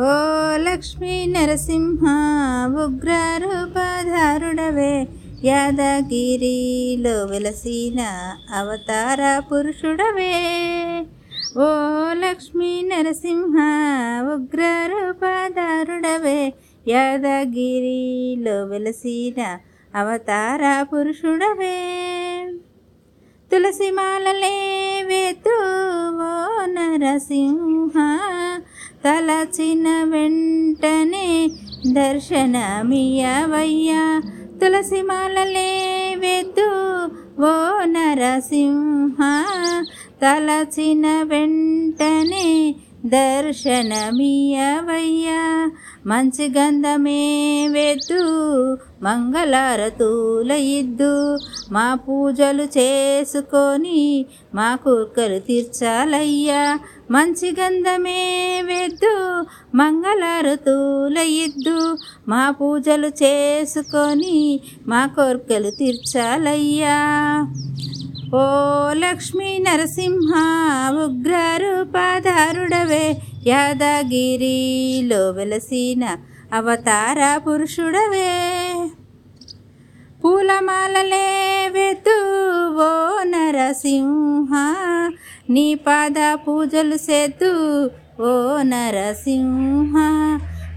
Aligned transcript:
ఓ 0.00 0.04
లక్ష్మీ 0.56 1.26
నరసింహ 1.26 2.06
ఉగ్రరూపధారుడవే. 2.84 5.08
యాదగిరిలో 5.44 7.24
వెలసిన 7.24 8.06
అవతార 8.54 9.42
పురుషుడవే. 9.52 10.34
ఓ 11.58 11.62
లక్ష్మీ 12.12 12.82
నరసింహ 12.82 13.56
ఉగ్రరూపధారుడవే. 14.34 16.52
యాదగిరిలో 16.88 18.64
వెలసిన 18.64 19.58
అవతార 19.94 20.82
పురుషుడవే. 20.82 21.98
తులసిమాలలే 23.52 25.02
వేతు 25.06 25.56
ఓ 26.16 26.66
నరసింహ 26.66 28.18
తలచిన 29.04 30.04
వెంటనే 30.04 31.48
దర్శనమియవయ్యా 31.92 34.22
తులసి 34.60 35.02
మాలలే 35.02 36.14
వేతు 36.16 36.68
ఓ 37.42 37.54
నరసింహ. 37.86 39.20
తలచిన 40.20 41.22
వెంటనే 41.22 42.74
దర్శనమియవయ్యా. 43.04 45.70
మంచి 46.06 46.48
గంధమే 46.48 47.68
వెద్దు 47.70 48.24
మంగళారతుల 49.02 50.50
ఇద్దు 50.50 51.38
మా 51.72 51.94
పూజలు 51.94 52.62
చేసుకొని 52.62 54.26
మా 54.54 54.76
కోరికలు 54.76 55.38
తీర్చాలయ్యా. 55.38 56.78
మంచి 57.10 57.50
గంధమే 57.50 58.62
వెద్దు 58.62 59.44
మంగళారతుల 59.74 61.18
ఇద్దు 61.18 61.96
మా 62.28 62.50
పూజలు 62.50 63.06
చేసుకొని 63.06 64.60
మా 64.88 65.06
కోర్కెలు 65.06 65.70
తీర్చాలయ్యా. 65.70 67.46
ఓ 68.32 68.44
లక్ష్మీ 68.92 69.58
నరసింహ 69.58 70.32
ఉగ్రరూపధారుడవే 70.92 73.16
యాదగిరిలో 73.46 75.30
వెలసిన 75.30 76.16
అవతార 76.52 77.38
పురుషుడవే. 77.38 78.30
పూలమాలలే 80.24 81.70
వెతు 81.70 82.20
ఓ 82.78 83.22
నరసింహ 83.22 84.74
నీ 85.50 85.74
పాద 85.74 86.46
పూజలు 86.46 86.96
సేతు 86.96 87.90
ఓ 88.20 88.62
నరసింహ. 88.62 89.94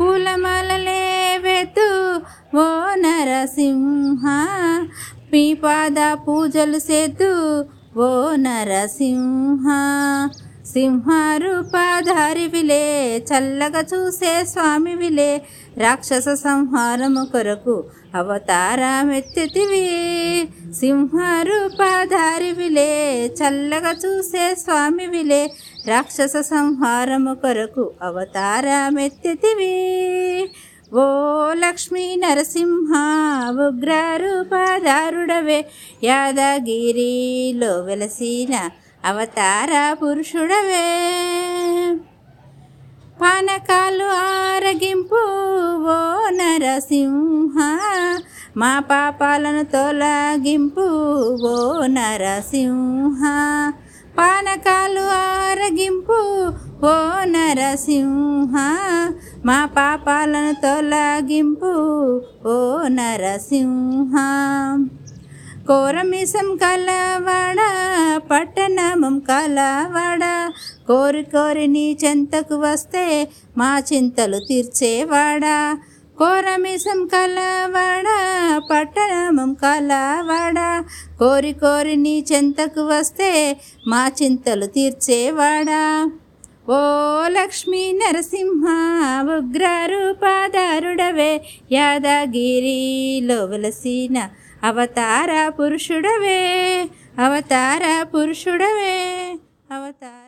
పూలమాలలే 0.00 1.38
వెతు 1.38 2.20
ఓ 2.56 2.94
నరసింహ 2.94 4.24
మీ 5.32 5.54
పాద 5.54 6.16
పూజలు 6.26 6.78
సేతు 6.78 7.33
ఓ 8.00 8.08
నరసింహ 8.44 9.66
సింహారూపాధారివిలే 11.46 12.84
చల్లగా 13.28 13.80
చూసే 13.90 14.44
స్వామివిలే 14.44 15.40
రాక్షస 15.78 16.28
సంహారము 16.42 17.22
కొరకు 17.32 17.74
అవతారమెత్తితివి 18.14 19.82
సింహారూపాధారివిలే 20.80 22.90
చల్లగా 23.38 23.92
చూసే 24.04 24.44
స్వామివిలే 24.62 25.42
రాక్షస 25.88 26.36
సంహారము 26.50 27.34
కొరకు 27.34 27.84
అవతారమెత్తితివి 28.08 29.74
ఓ 30.92 31.52
లక్ష్మీ 31.52 32.16
నరసింహ 32.16 32.92
ఉగ్రరూపధారుడవే 33.50 35.66
యాదగిరిలో 36.04 37.80
వెలసిన 37.80 38.70
అవతార 39.04 39.96
పురుషుడవే. 40.02 40.86
పానకాలు 43.20 44.04
ఆరగింపు 44.04 45.20
ఓ 45.86 46.30
నరసింహ. 46.30 47.78
మా 48.56 48.78
పాపాలను 48.78 49.64
తొలగింపు 49.64 50.80
ఓ 51.42 51.86
నరసింహ. 51.86 53.22
పానకాలు 54.18 55.00
ఆరగింపు 55.00 56.12
ఓ 56.84 57.24
నరసింహ 57.24 58.56
మా 59.44 59.66
పాపాలను 59.66 60.52
తొలగింపు. 60.52 61.72
ఓ 62.46 62.82
నరసింహ 62.86 64.14
కోరమిసం 65.68 66.56
కలవాడ 66.56 67.56
పట్టణమం 68.30 69.18
కలవాడ. 69.18 70.52
కోరి 70.88 71.22
కోరి 71.22 71.66
నీ 71.66 71.98
చెంతకు 72.04 72.54
వస్తే 72.54 73.28
మా 73.58 73.82
చింతలు 73.92 74.40
తీర్చేవాడా. 74.48 75.78
కోరమిసం 76.18 77.06
కలవాడ 77.06 78.04
పట్టణమం 78.70 79.54
కలవాడ. 79.54 80.84
కోరి 81.18 81.52
కోరి 81.52 81.96
నీ 81.96 82.24
చెంతకు 82.32 82.86
వస్తే 82.86 83.60
మా 83.88 84.10
చింతలు 84.22 84.66
తీర్చేవాడా. 84.66 86.10
ఓ 86.66 86.76
లక్ష్మీ 87.28 87.82
నరసింహ 87.92 88.64
ఉగ్రరూపధారుడవే 89.34 91.32
యాదగిరిలో 91.72 93.38
వెలసిన 93.44 94.16
అవతార 94.62 95.30
పురుషుడవే 95.50 96.40
అవతార 97.18 97.82
పురుషుడవే 98.12 98.94
అవతార 99.70 100.22